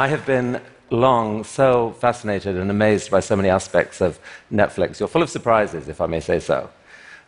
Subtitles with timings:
[0.00, 4.18] I have been long so fascinated and amazed by so many aspects of
[4.50, 4.98] Netflix.
[4.98, 6.70] You're full of surprises, if I may say so.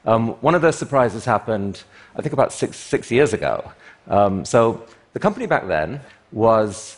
[0.07, 1.83] Um, one of those surprises happened,
[2.17, 3.71] I think, about six, six years ago.
[4.09, 6.01] Um, so the company back then
[6.33, 6.97] was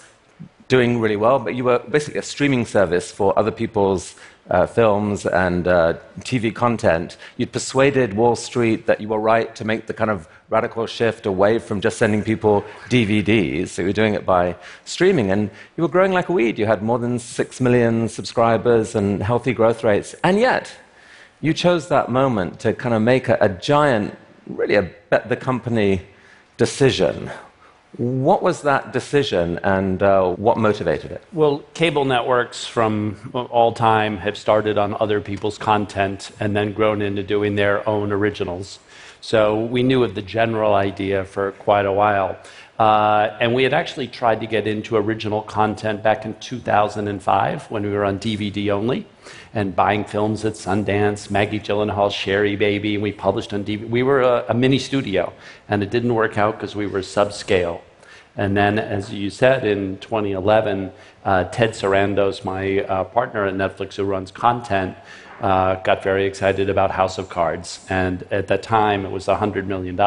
[0.69, 4.15] doing really well, but you were basically a streaming service for other people's
[4.51, 7.17] uh, films and uh, TV content.
[7.37, 11.27] You'd persuaded Wall Street that you were right to make the kind of radical shift
[11.27, 13.69] away from just sending people DVDs.
[13.69, 16.59] So you were doing it by streaming, and you were growing like a weed.
[16.59, 20.75] You had more than six million subscribers and healthy growth rates, and yet
[21.41, 24.17] you chose that moment to kind of make a, a giant,
[24.47, 26.03] really a bet the company
[26.57, 27.31] decision.
[27.97, 31.23] What was that decision and uh, what motivated it?
[31.33, 37.03] Well, cable networks from all time have started on other people's content and then grown
[37.03, 38.81] into doing their own originals.
[39.21, 42.37] So we knew of the general idea for quite a while.
[42.79, 47.85] Uh, and we had actually tried to get into original content back in 2005 when
[47.85, 49.07] we were on DVD only
[49.55, 53.89] and buying films at Sundance, Maggie Gyllenhaal, Sherry Baby, and we published on DVD.
[53.89, 55.33] We were a, a mini studio,
[55.69, 57.81] and it didn't work out because we were subscale.
[58.37, 60.93] And then, as you said, in 2011,
[61.25, 64.97] uh, Ted Sarandos, my uh, partner at Netflix who runs content,
[65.41, 67.85] uh, got very excited about House of Cards.
[67.89, 69.99] And at that time, it was $100 million.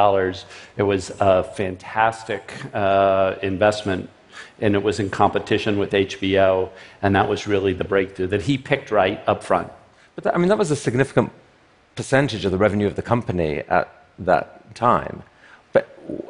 [0.75, 4.09] It was a fantastic uh, investment
[4.59, 6.70] and it was in competition with HBO,
[7.02, 9.72] and that was really the breakthrough that he picked right up front.
[10.16, 11.31] But that, I mean, that was a significant
[11.95, 15.23] percentage of the revenue of the company at that time.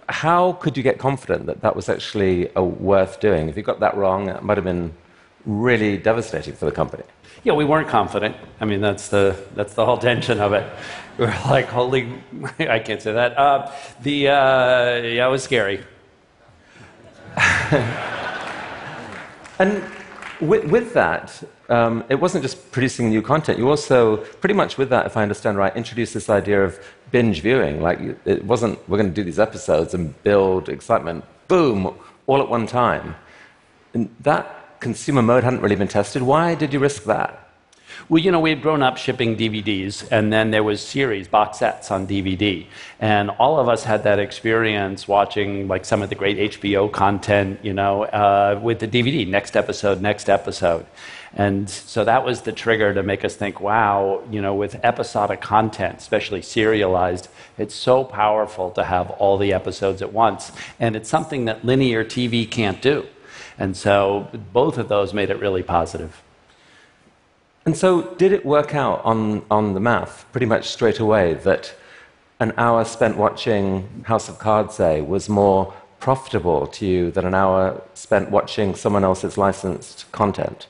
[0.09, 3.49] How could you get confident that that was actually uh, worth doing?
[3.49, 4.93] If you got that wrong, it might have been
[5.45, 7.03] really devastating for the company.
[7.43, 8.35] Yeah, we weren't confident.
[8.59, 10.69] I mean, that's the that's the whole tension of it.
[11.17, 12.13] We're like, holy,
[12.59, 13.37] I can't say that.
[13.37, 15.83] Uh, the uh, yeah, it was scary.
[19.59, 19.83] and
[20.41, 23.57] with, with that, um, it wasn't just producing new content.
[23.57, 26.79] You also, pretty much with that, if I understand right, introduced this idea of
[27.11, 27.81] binge viewing.
[27.81, 32.49] Like, it wasn't, we're going to do these episodes and build excitement, boom, all at
[32.49, 33.15] one time.
[33.93, 36.21] And that consumer mode hadn't really been tested.
[36.21, 37.46] Why did you risk that?
[38.09, 41.59] Well, you know, we had grown up shipping DVDs, and then there was series, box
[41.59, 42.65] sets on DVD.
[42.99, 47.59] And all of us had that experience watching like some of the great HBO content,
[47.63, 50.85] you know, uh, with the DVD, next episode, next episode.
[51.33, 55.41] And so that was the trigger to make us think, wow, you know, with episodic
[55.41, 57.27] content, especially serialized,
[57.57, 60.51] it's so powerful to have all the episodes at once.
[60.79, 63.05] And it's something that linear TV can't do.
[63.59, 66.23] And so both of those made it really positive.
[67.67, 71.75] And so, did it work out on, on the math pretty much straight away that
[72.39, 77.33] an hour spent watching House of Cards, say, was more profitable to you than an
[77.33, 80.67] hour spent watching someone else's licensed content?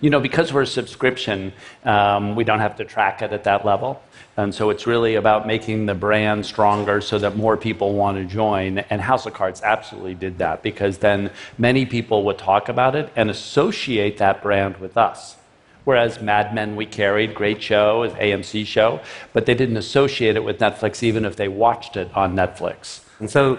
[0.00, 1.52] You know, because we're a subscription,
[1.84, 4.02] um, we don't have to track it at that level.
[4.38, 8.24] And so it's really about making the brand stronger so that more people want to
[8.24, 8.78] join.
[8.78, 13.12] And House of Cards absolutely did that because then many people would talk about it
[13.16, 15.36] and associate that brand with us.
[15.84, 19.00] Whereas Mad Men we carried, great show, AMC show,
[19.32, 23.00] but they didn't associate it with Netflix even if they watched it on Netflix.
[23.18, 23.58] And so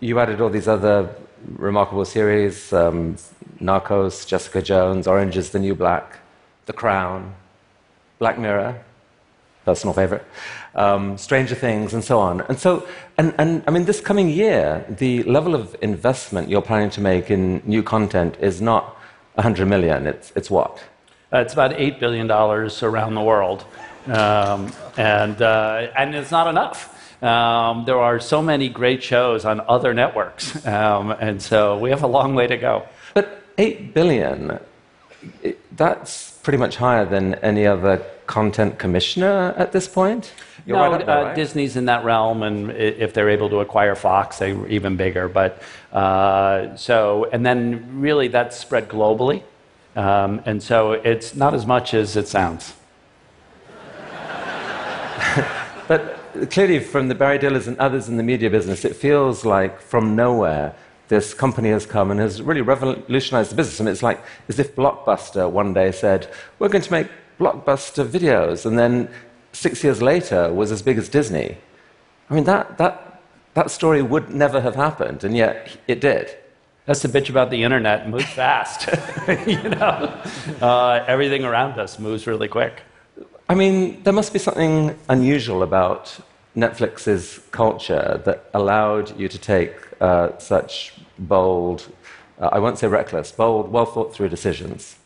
[0.00, 1.14] you added all these other
[1.56, 3.16] remarkable series um,
[3.60, 6.18] Narcos, Jessica Jones, Orange is the New Black,
[6.66, 7.34] The Crown,
[8.18, 8.82] Black Mirror,
[9.64, 10.24] personal favorite,
[10.74, 12.40] um, Stranger Things, and so on.
[12.42, 12.86] And so,
[13.18, 17.30] and, and I mean, this coming year, the level of investment you're planning to make
[17.30, 18.96] in new content is not
[19.34, 20.82] 100 million, it's, it's what?
[21.32, 23.64] Uh, it's about $8 billion around the world.
[24.06, 26.96] Um, and, uh, and it's not enough.
[27.22, 30.64] Um, there are so many great shows on other networks.
[30.66, 32.86] Um, and so we have a long way to go.
[33.14, 34.58] But 8 billion,
[35.76, 40.32] that's pretty much higher than any other content commissioner at this point?
[40.64, 41.34] You're no, right there, uh, right?
[41.34, 45.28] Disney's in that realm, and if they're able to acquire Fox, they're even bigger.
[45.28, 45.62] But
[45.92, 49.42] uh, so, and then really that's spread globally.
[49.96, 52.74] Um, and so it's not as much as it sounds.
[55.88, 56.18] but
[56.50, 60.14] clearly, from the Barry Dillers and others in the media business, it feels like from
[60.14, 60.74] nowhere
[61.08, 63.80] this company has come and has really revolutionized the business.
[63.80, 67.08] I mean, it's like as if Blockbuster one day said, We're going to make
[67.38, 69.08] blockbuster videos, and then
[69.52, 71.56] six years later was as big as Disney.
[72.28, 73.22] I mean, that, that,
[73.54, 76.36] that story would never have happened, and yet it did.
[76.86, 78.06] That's the bitch about the internet.
[78.06, 78.88] It moves fast.
[79.46, 80.22] you know,
[80.60, 82.82] uh, everything around us moves really quick.
[83.48, 86.18] I mean, there must be something unusual about
[86.56, 91.86] Netflix's culture that allowed you to take uh, such bold
[92.40, 94.96] uh, I won't say reckless, bold, well thought through decisions.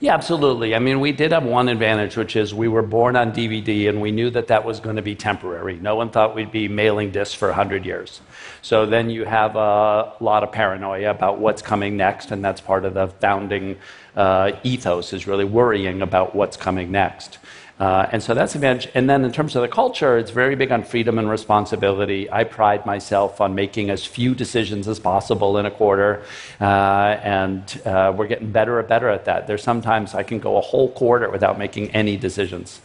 [0.00, 0.74] Yeah, absolutely.
[0.74, 4.00] I mean, we did have one advantage, which is we were born on DVD and
[4.00, 5.76] we knew that that was going to be temporary.
[5.76, 8.20] No one thought we'd be mailing discs for 100 years.
[8.62, 12.84] So then you have a lot of paranoia about what's coming next, and that's part
[12.84, 13.78] of the founding
[14.16, 17.38] uh, ethos is really worrying about what's coming next.
[17.82, 18.88] Uh, and so that's advantage.
[18.94, 22.30] And then in terms of the culture, it's very big on freedom and responsibility.
[22.30, 26.22] I pride myself on making as few decisions as possible in a quarter,
[26.60, 29.48] uh, and uh, we're getting better and better at that.
[29.48, 32.80] There's sometimes I can go a whole quarter without making any decisions.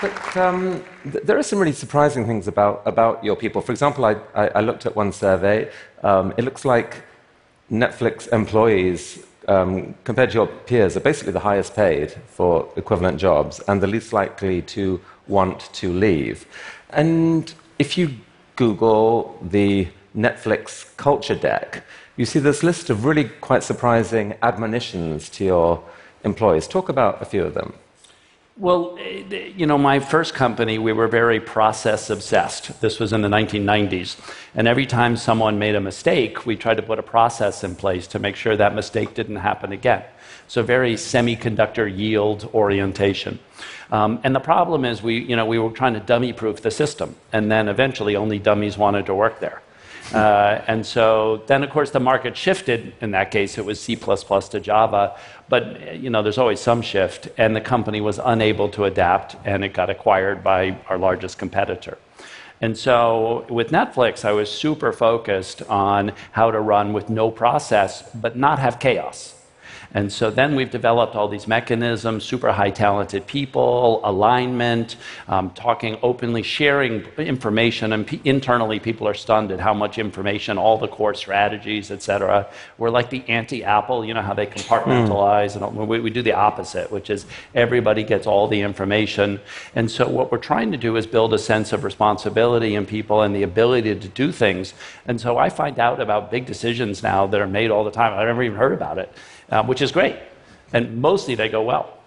[0.00, 0.82] But um,
[1.12, 3.62] th- there are some really surprising things about, about your people.
[3.62, 5.70] For example, I, I, I looked at one survey.
[6.02, 7.04] Um, it looks like
[7.70, 13.60] Netflix employees um, compared to your peers, are basically the highest paid for equivalent jobs
[13.68, 16.46] and the least likely to want to leave.
[16.90, 18.16] And if you
[18.56, 21.84] Google the Netflix culture deck,
[22.16, 25.82] you see this list of really quite surprising admonitions to your
[26.22, 26.68] employees.
[26.68, 27.74] Talk about a few of them.
[28.56, 32.80] Well, eh, you know, my first company, we were very process obsessed.
[32.80, 34.16] This was in the 1990s.
[34.54, 38.06] And every time someone made a mistake, we tried to put a process in place
[38.08, 40.04] to make sure that mistake didn't happen again.
[40.46, 43.40] So, very semiconductor yield orientation.
[43.90, 46.70] Um, and the problem is, we, you know, we were trying to dummy proof the
[46.70, 47.16] system.
[47.32, 49.62] And then eventually, only dummies wanted to work there.
[50.14, 52.94] Uh, and so then, of course, the market shifted.
[53.00, 55.16] In that case, it was C++ to Java.
[55.48, 59.64] But you know, there's always some shift, and the company was unable to adapt, and
[59.64, 61.98] it got acquired by our largest competitor.
[62.60, 68.08] And so with Netflix, I was super focused on how to run with no process,
[68.14, 69.33] but not have chaos.
[69.94, 74.96] And so then we've developed all these mechanisms, super high talented people, alignment,
[75.28, 77.92] um, talking openly, sharing information.
[77.92, 82.02] And p- internally, people are stunned at how much information, all the core strategies, et
[82.02, 82.48] cetera.
[82.76, 85.56] We're like the anti Apple, you know, how they compartmentalize.
[85.56, 85.78] Mm.
[85.78, 87.24] And we, we do the opposite, which is
[87.54, 89.40] everybody gets all the information.
[89.76, 93.22] And so what we're trying to do is build a sense of responsibility in people
[93.22, 94.74] and the ability to do things.
[95.06, 98.12] And so I find out about big decisions now that are made all the time.
[98.12, 99.12] I've never even heard about it
[99.50, 100.16] um, which is great.
[100.72, 101.98] And mostly they go well.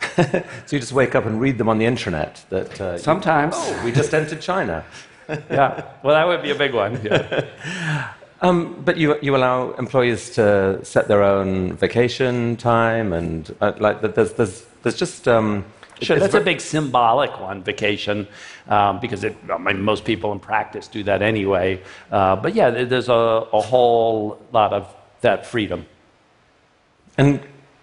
[0.16, 3.60] so you just wake up and read them on the internet that uh, sometimes you,
[3.62, 4.84] oh, we just entered China.
[5.28, 7.00] yeah, well, that would be a big one.
[7.02, 8.14] Yeah.
[8.40, 14.00] Um, but you, you allow employees to set their own vacation time, and uh, like
[14.00, 15.26] there's, there's, there's just.
[15.26, 15.64] Um,
[16.00, 18.28] Sure, that's a big symbolic one, vacation,
[18.68, 21.82] um, because it, I mean, most people in practice do that anyway.
[22.12, 25.86] Uh, but yeah, there's a, a whole lot of that freedom.
[27.18, 27.40] And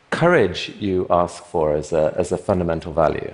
[0.09, 3.33] courage you ask for as a, as a fundamental value.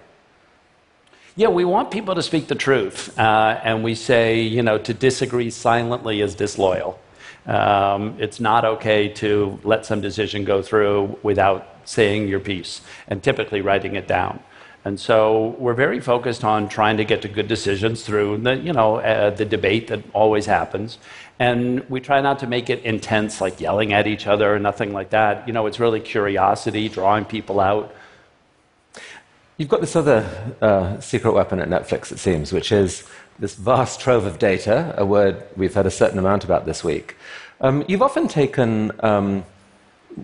[1.35, 3.17] Yeah, we want people to speak the truth.
[3.17, 6.99] Uh, and we say, you know, to disagree silently is disloyal.
[7.45, 13.23] Um, it's not okay to let some decision go through without saying your piece and
[13.23, 14.39] typically writing it down.
[14.83, 18.73] And so we're very focused on trying to get to good decisions through the, you
[18.73, 20.97] know, uh, the debate that always happens.
[21.37, 24.91] And we try not to make it intense, like yelling at each other or nothing
[24.91, 25.47] like that.
[25.47, 27.93] You know, it's really curiosity, drawing people out.
[29.57, 30.27] You've got this other
[30.61, 33.07] uh, secret weapon at Netflix, it seems, which is
[33.37, 37.15] this vast trove of data, a word we've had a certain amount about this week.
[37.59, 39.45] Um, you've often taken um,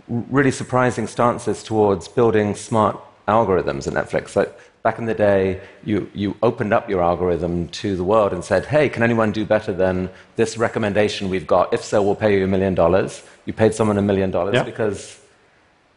[0.08, 4.36] really surprising stances towards building smart algorithms at Netflix.
[4.36, 8.44] Like back in the day, you, you opened up your algorithm to the world and
[8.44, 11.74] said, hey, can anyone do better than this recommendation we've got?
[11.74, 13.24] If so, we'll pay you a million dollars.
[13.46, 15.20] You paid someone a million dollars because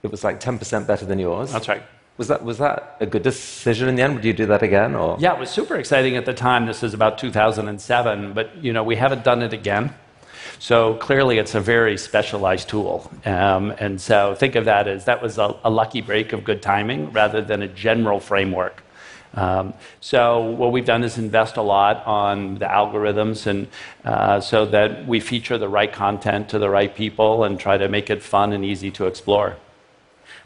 [0.02, 1.52] it was like 10% better than yours.
[1.52, 1.82] That's right.
[2.16, 4.14] Was that, was that a good decision in the end?
[4.14, 4.94] Would you do that again?
[4.94, 5.16] Or?
[5.18, 6.66] Yeah, it was super exciting at the time.
[6.66, 9.94] This is about 2007, but you know, we haven't done it again.
[10.58, 13.10] So clearly, it's a very specialized tool.
[13.24, 16.62] Um, and so think of that as that was a, a, lucky break of good
[16.62, 18.82] timing rather than a general framework.
[19.34, 23.68] Um, so what we've done is invest a lot on the algorithms, and
[24.04, 27.88] uh, so that we feature the right content to the right people and try to
[27.88, 29.56] make it fun and easy to explore.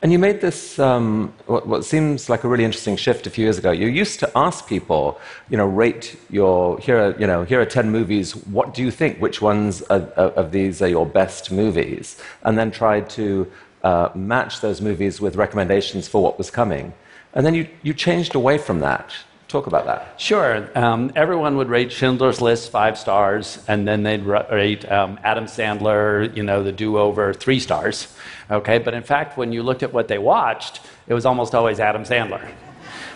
[0.04, 3.44] And you made this, um, what, what, seems like a really interesting shift a few
[3.44, 3.70] years ago.
[3.70, 5.18] You used to ask people,
[5.48, 8.90] you know, rate your, here are, you know, here are 10 movies, what do you
[8.90, 9.18] think?
[9.18, 12.20] Which ones are, of these are your best movies?
[12.42, 13.50] And then tried to
[13.82, 16.92] uh, match those movies with recommendations for what was coming.
[17.32, 19.10] And then you, you changed away from that
[19.54, 20.20] Talk about that.
[20.20, 20.68] Sure.
[20.74, 26.34] Um, everyone would rate Schindler's List five stars, and then they'd rate um, Adam Sandler,
[26.34, 28.12] you know, the do-over three stars.
[28.50, 31.78] Okay, but in fact, when you looked at what they watched, it was almost always
[31.78, 32.52] Adam Sandler.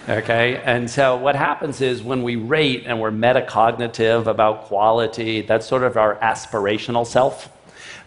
[0.08, 5.66] Okay, and so what happens is when we rate and we're metacognitive about quality, that's
[5.66, 7.50] sort of our aspirational self.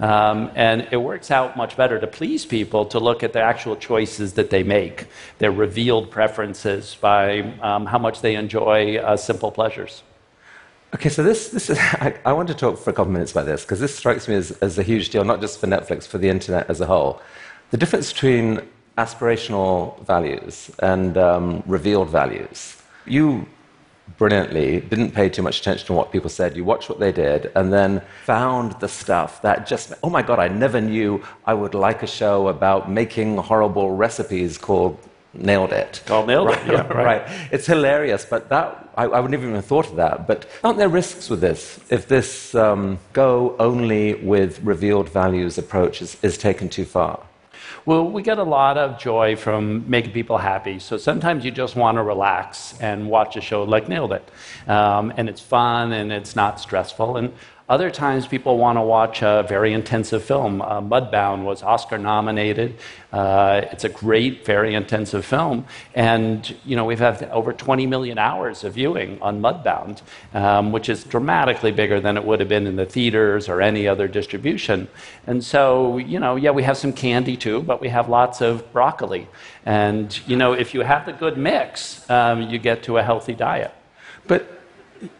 [0.02, 3.76] Um, and it works out much better to please people to look at the actual
[3.76, 5.06] choices that they make,
[5.38, 10.02] their revealed preferences by um, how much they enjoy uh, simple pleasures.
[10.96, 13.46] Okay, so this, this is, I, I, want to talk for a couple minutes about
[13.46, 16.18] this because this strikes me as, as a huge deal, not just for Netflix, for
[16.18, 17.22] the internet as a whole.
[17.70, 18.68] The difference between
[18.98, 22.76] aspirational values and um, revealed values.
[23.06, 23.48] You
[24.18, 26.56] brilliantly didn't pay too much attention to what people said.
[26.56, 30.40] You watched what they did and then found the stuff that just, oh my God,
[30.40, 34.98] I never knew I would like a show about making horrible recipes called
[35.34, 36.02] nailed it.
[36.06, 36.72] Called nailed right, it.
[36.72, 37.06] Yeah, right.
[37.06, 37.50] right.
[37.52, 40.28] It's hilarious, but that I, I wouldn't even have thought of that.
[40.28, 41.80] But aren't there risks with this?
[41.90, 47.20] If this um, go only with revealed values approach is, is taken too far?
[47.84, 50.78] Well, we get a lot of joy from making people happy.
[50.78, 54.30] So sometimes you just want to relax and watch a show like Nailed It.
[54.70, 57.18] Um, and it's fun and it's not stressful.
[57.18, 57.34] And
[57.72, 60.62] other times, people want to watch a very intensive film.
[60.62, 62.76] Uh, Mudbound was Oscar nominated.
[63.14, 68.18] Uh, it's a great, very intensive film, and you know we've had over 20 million
[68.18, 70.02] hours of viewing on Mudbound,
[70.34, 73.88] um, which is dramatically bigger than it would have been in the theaters or any
[73.88, 74.90] other distribution.
[75.26, 78.70] And so, you know, yeah, we have some candy too, but we have lots of
[78.74, 79.30] broccoli.
[79.66, 83.34] And you know, if you have the good mix, um, you get to a healthy
[83.34, 83.74] diet.
[84.28, 84.61] But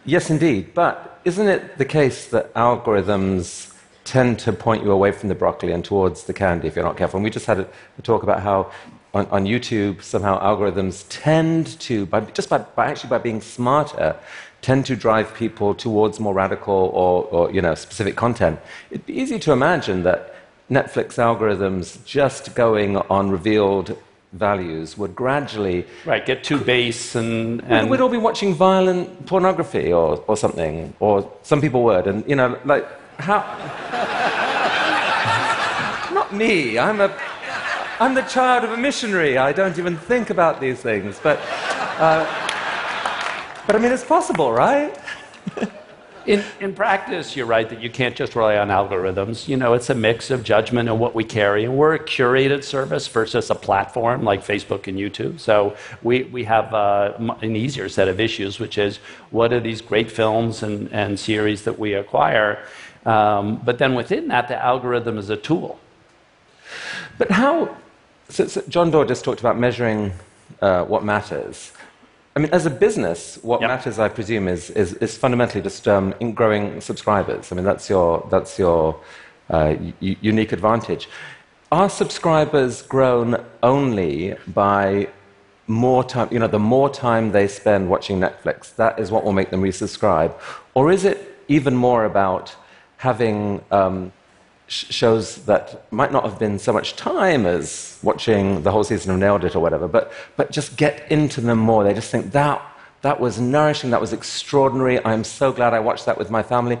[0.04, 3.74] yes, indeed, but isn't it the case that algorithms
[4.04, 6.96] tend to point you away from the broccoli and towards the candy if you're not
[6.96, 7.18] careful?
[7.18, 7.68] And we just had a,
[8.02, 8.70] talk about how
[9.14, 14.16] on, on, YouTube somehow algorithms tend to, by, just by, by, actually by being smarter,
[14.62, 18.58] tend to drive people towards more radical or, or you know specific content.
[18.90, 20.34] It'd be easy to imagine that
[20.70, 23.98] Netflix algorithms just going on revealed
[24.32, 27.90] values would gradually right get too base and, and...
[27.90, 32.24] We'd, we'd, all be watching violent pornography or, or something or some people would and
[32.26, 32.86] you know like
[33.20, 33.40] how
[36.14, 37.14] not me i'm a
[38.00, 41.38] i'm the child of a missionary i don't even think about these things but
[41.98, 42.24] uh,
[43.66, 44.98] but i mean it's possible right
[46.26, 49.48] in, in practice, you're right that you can't just rely on algorithms.
[49.48, 51.64] You know, it's a mix of judgment and what we carry.
[51.64, 55.40] And we're a curated service versus a platform like Facebook and YouTube.
[55.40, 58.98] So we, we have uh, an easier set of issues, which is
[59.30, 62.64] what are these great films and, and series that we acquire?
[63.04, 65.78] Um, but then within that, the algorithm is a tool.
[67.18, 67.76] But how?
[68.28, 70.12] So, so John Doerr just talked about measuring
[70.60, 71.72] uh, what matters.
[72.34, 73.68] I mean, as a business, what yep.
[73.68, 77.52] matters, I presume, is, is, is fundamentally just um, in growing subscribers.
[77.52, 78.98] I mean, that's your, that's your
[79.50, 81.08] uh, unique advantage.
[81.70, 85.08] Are subscribers grown only by
[85.66, 89.32] more time, you know, the more time they spend watching Netflix, that is what will
[89.32, 90.34] make them resubscribe?
[90.74, 92.54] Or is it even more about
[92.96, 94.12] having um,
[94.72, 99.18] shows that might not have been so much time as watching the whole season of
[99.18, 101.84] Nailed It or whatever, but, but just get into them more.
[101.84, 102.62] They just think that,
[103.02, 105.04] that was nourishing, that was extraordinary.
[105.04, 106.78] I'm so glad I watched that with my family.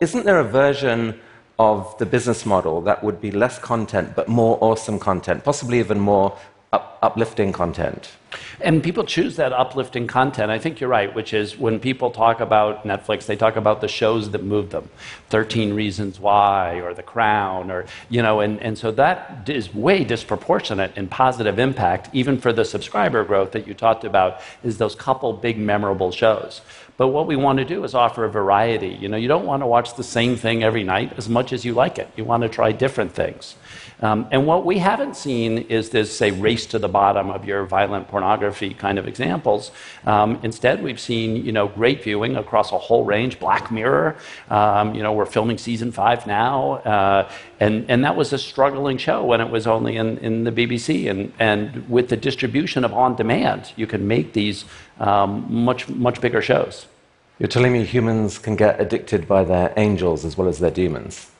[0.00, 1.20] Isn't there a version
[1.58, 6.00] of the business model that would be less content but more awesome content, possibly even
[6.00, 6.36] more
[6.72, 8.10] up, uplifting content?
[8.60, 10.50] And people choose that uplifting content.
[10.50, 13.88] I think you're right, which is when people talk about Netflix, they talk about the
[13.88, 14.88] shows that move them
[15.30, 20.04] 13 Reasons Why or The Crown, or, you know, and, and so that is way
[20.04, 24.94] disproportionate in positive impact, even for the subscriber growth that you talked about, is those
[24.94, 26.60] couple big memorable shows.
[26.96, 28.88] But what we want to do is offer a variety.
[28.88, 31.64] You know, you don't want to watch the same thing every night as much as
[31.64, 32.08] you like it.
[32.16, 33.56] You want to try different things.
[34.00, 37.64] Um, and what we haven't seen is this, say, race to the bottom of your
[37.64, 38.23] violent pornography
[38.74, 39.70] kind of examples.
[40.06, 43.38] Um, instead, we've seen, you know, great viewing across a whole range.
[43.38, 44.16] Black Mirror,
[44.50, 48.98] um, you know, we're filming season five now, uh, and, and that was a struggling
[48.98, 51.10] show when it was only in, in the BBC.
[51.10, 54.64] And, and with the distribution of on demand, you can make these
[54.98, 56.86] um, much, much bigger shows.
[57.38, 61.30] You're telling me humans can get addicted by their angels as well as their demons?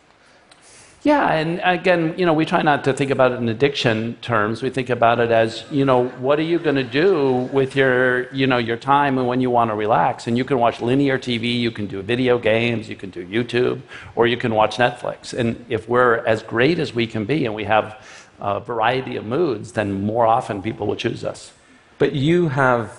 [1.04, 4.62] Yeah, and again, you know, we try not to think about it in addiction terms.
[4.62, 8.32] We think about it as, you know, what are you going to do with your,
[8.32, 10.26] you know, your time and when you want to relax?
[10.26, 13.82] And you can watch linear TV, you can do video games, you can do YouTube,
[14.16, 15.34] or you can watch Netflix.
[15.34, 18.02] And if we're as great as we can be and we have
[18.40, 21.52] a variety of moods, then more often people will choose us.
[21.98, 22.98] But you have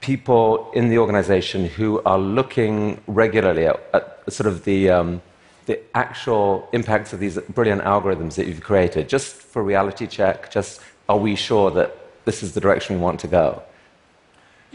[0.00, 5.22] people in the organization who are looking regularly at, at sort of the um,
[5.66, 10.80] the actual impacts of these brilliant algorithms that you've created, just for reality check, just
[11.08, 13.62] are we sure that this is the direction we want to go?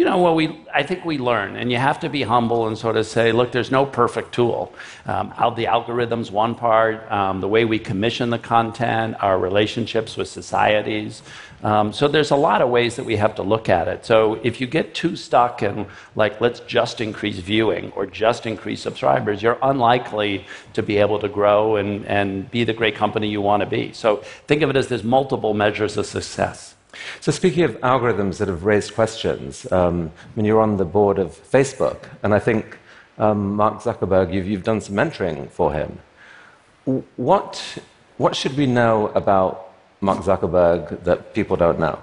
[0.01, 2.75] You know, well, we, I think we learn, and you have to be humble and
[2.75, 4.73] sort of say, look, there's no perfect tool.
[5.05, 10.17] Um, how the algorithms, one part, um, the way we commission the content, our relationships
[10.17, 11.21] with societies.
[11.61, 14.03] Um, so there's a lot of ways that we have to look at it.
[14.03, 18.81] So if you get too stuck in, like, let's just increase viewing or just increase
[18.81, 23.39] subscribers, you're unlikely to be able to grow and, and be the great company you
[23.39, 23.93] want to be.
[23.93, 26.70] So think of it as there's multiple measures of success.
[27.19, 31.19] So, speaking of algorithms that have raised questions, um, I mean, you're on the board
[31.19, 32.77] of Facebook, and I think
[33.17, 35.99] um, Mark Zuckerberg, you've, you've done some mentoring for him.
[37.15, 37.79] What,
[38.17, 39.69] what should we know about
[40.01, 41.99] Mark Zuckerberg that people don't know?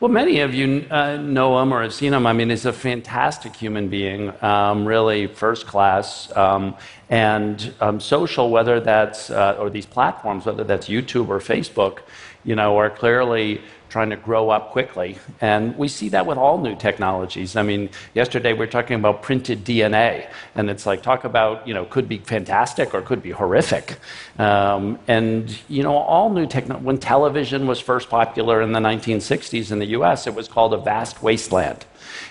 [0.00, 2.26] Well, many of you uh, know him or have seen him.
[2.26, 6.34] I mean, he's a fantastic human being, um, really first class.
[6.36, 6.74] Um,
[7.08, 12.00] and um, social, whether that's, uh, or these platforms, whether that's YouTube or Facebook,
[12.44, 13.60] you know, are clearly
[13.94, 15.16] trying to grow up quickly.
[15.40, 17.54] And we see that with all new technologies.
[17.54, 21.74] I mean, yesterday we were talking about printed DNA, and it's like, talk about, you
[21.74, 23.98] know, could be fantastic or could be horrific.
[24.36, 29.70] Um, and, you know, all new technology, when television was first popular in the 1960s
[29.70, 31.86] in the US, it was called a vast wasteland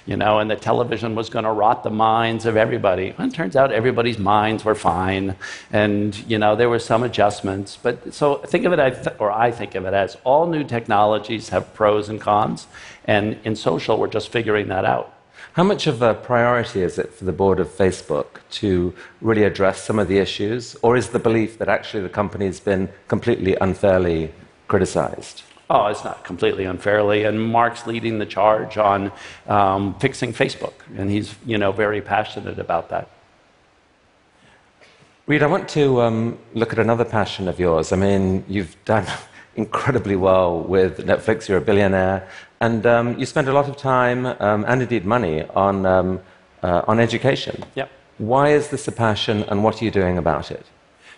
[0.05, 3.13] you know, and the television was going to rot the minds of everybody.
[3.17, 5.36] And it turns out everybody's minds were fine,
[5.72, 7.77] and you know, there were some adjustments.
[7.81, 11.74] But so think of it, or I think of it as all new technologies have
[11.74, 12.67] pros and cons,
[13.05, 15.13] and in social, we're just figuring that out.
[15.53, 19.83] How much of a priority is it for the board of Facebook to really address
[19.83, 23.55] some of the issues, or is the belief that actually the company has been completely
[23.62, 24.33] unfairly
[24.67, 25.43] criticized?
[25.70, 27.24] Oh, it's not completely unfairly.
[27.24, 29.12] And Mark's leading the charge on
[29.48, 33.10] um, fixing Facebook, and he's you know very passionate about that.
[35.25, 37.93] Reed, I want to um, look at another passion of yours.
[37.93, 39.08] I mean, you've done
[39.55, 41.48] incredibly well with Netflix.
[41.48, 42.27] You're a billionaire,
[42.60, 46.19] and um, you spend a lot of time um, and indeed money on um,
[46.62, 47.63] uh, on education.
[47.76, 47.89] Yep.
[48.17, 50.65] Why is this a passion, and what are you doing about it?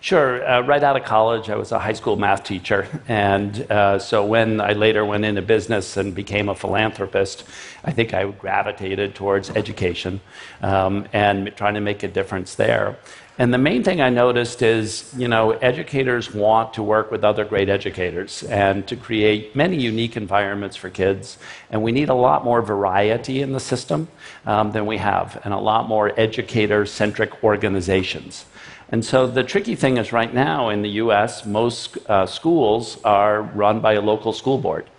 [0.05, 0.47] Sure.
[0.47, 2.87] Uh, right out of college, I was a high school math teacher.
[3.07, 7.43] And uh, so when I later went into business and became a philanthropist,
[7.83, 10.21] I think I gravitated towards education
[10.61, 12.99] um, and trying to make a difference there.
[13.37, 17.43] And the main thing I noticed is, you know, educators want to work with other
[17.43, 21.37] great educators and to create many unique environments for kids.
[21.69, 24.07] And we need a lot more variety in the system
[24.45, 28.45] um, than we have, and a lot more educator centric organizations.
[28.87, 33.41] And so the tricky thing is right now in the US, most uh, schools are
[33.41, 34.89] run by a local school board.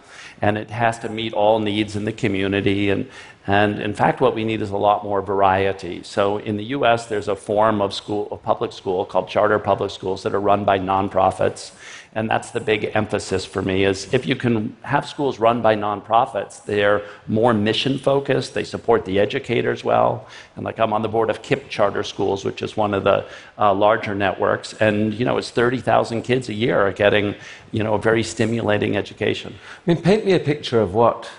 [0.43, 2.91] And it has to meet all needs in the community.
[2.91, 3.09] And,
[3.47, 6.03] and in fact, what we need is a lot more variety.
[6.03, 9.91] So in the US, there's a form of, school, of public school called charter public
[9.91, 11.73] schools that are run by nonprofits
[12.17, 15.77] and that's the big emphasis for me is if you can have schools run by
[15.77, 20.27] nonprofits they're more mission focused they support the educators well.
[20.57, 23.27] And like i'm on the board of KIPP charter schools which is one of the
[23.59, 24.73] uh, larger networks.
[24.81, 27.35] And you know it's 30000 kids a year are getting
[27.71, 29.55] you know a very stimulating education.
[29.55, 31.31] I mean paint me a picture of what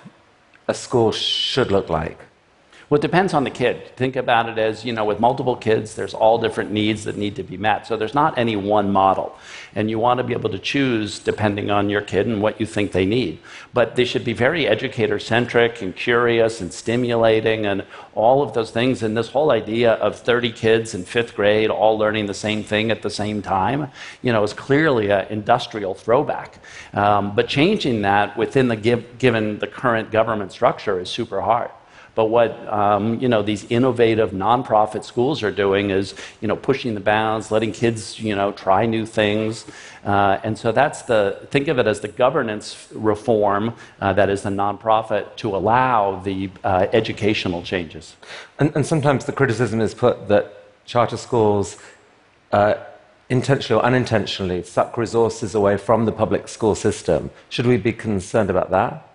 [0.67, 2.19] a school should look like
[2.89, 3.97] well, it depends on the kid.
[3.97, 7.35] Think about it as, you know, with multiple kids, there's all different needs that need
[7.35, 7.85] to be met.
[7.85, 9.37] So there's not any one model.
[9.75, 12.65] And you want to be able to choose depending on your kid and what you
[12.65, 13.39] think they need.
[13.73, 17.83] But they should be very educator centric and curious and stimulating and
[18.15, 19.03] all of those things.
[19.03, 22.89] And this whole idea of 30 kids in fifth grade all learning the same thing
[22.89, 26.59] at the same time, you know, is clearly an industrial throwback.
[26.93, 31.69] Um, but changing that within the give, given the current government structure is super hard.
[32.17, 36.95] But what um, you know these innovative nonprofit schools are doing is you know pushing
[36.95, 39.67] the bounds, letting kids you know try new things,
[40.03, 44.41] uh, and so that's the think of it as the governance reform uh, that is
[44.41, 48.15] the nonprofit to allow the uh, educational changes.
[48.57, 50.45] And, and, sometimes the criticism is put that
[50.85, 51.77] charter schools.
[52.51, 52.73] Uh,
[53.29, 57.29] intentionally or unintentionally suck resources away from the public school system.
[57.49, 59.07] Should we be concerned about that?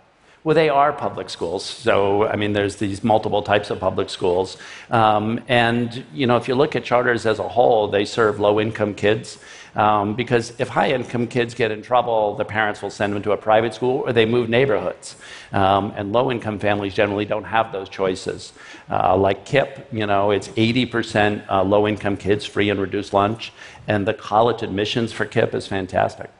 [0.44, 1.64] Well, they are public schools.
[1.64, 4.56] So, I mean, there's these multiple types of public schools.
[4.90, 8.58] Um, and, you know, if you look at charters as a whole, they serve low
[8.58, 9.38] income kids.
[9.76, 13.32] Um, because if high income kids get in trouble, the parents will send them to
[13.32, 15.14] a private school or they move neighborhoods.
[15.52, 18.52] Um, and low income families generally don't have those choices.
[18.90, 23.52] Uh, like KIPP, you know, it's 80% uh, low income kids, free and reduced lunch.
[23.86, 26.30] And the college admissions for KIPP is fantastic.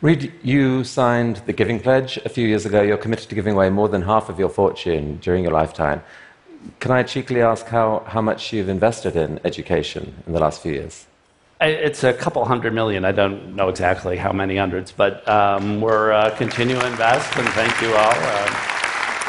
[0.00, 2.82] Reed, you signed the Giving Pledge a few years ago.
[2.82, 6.02] You're committed to giving away more than half of your fortune during your lifetime.
[6.80, 10.72] Can I cheekily ask how, how much you've invested in education in the last few
[10.72, 11.06] years?
[11.60, 13.06] It's a couple hundred million.
[13.06, 17.48] I don't know exactly how many hundreds, but um, we're uh, continuing to invest, and
[17.50, 18.12] thank you all.
[18.14, 18.76] Uh,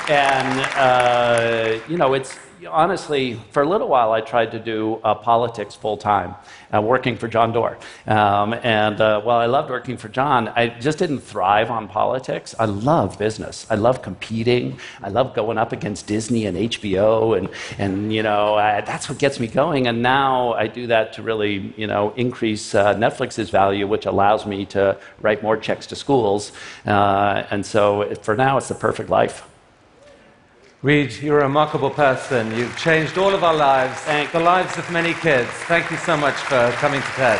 [0.09, 5.15] and uh, you know, it's honestly, for a little while, I tried to do uh,
[5.15, 6.35] politics full time,
[6.73, 7.77] uh, working for John Doerr.
[8.07, 12.55] Um, and uh, while I loved working for John, I just didn't thrive on politics.
[12.57, 13.67] I love business.
[13.69, 14.79] I love competing.
[15.01, 19.39] I love going up against Disney and HBO, and, and you know, that's what gets
[19.39, 19.87] me going.
[19.87, 24.45] And now I do that to really, you know, increase uh, Netflix's value, which allows
[24.45, 26.51] me to write more checks to schools.
[26.85, 29.47] Uh, and so for now, it's the perfect life.
[30.87, 32.49] Reed, you're a remarkable person.
[32.55, 35.49] You've changed all of our lives, Thank the lives of many kids.
[35.67, 37.39] Thank you so much for coming to TED.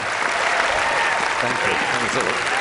[1.40, 2.57] Thank you.